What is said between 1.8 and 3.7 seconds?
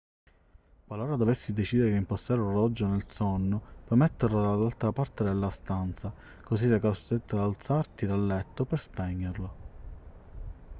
di reimpostare l'orologio nel sonno